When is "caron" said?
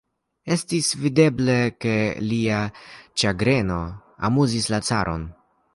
4.93-5.33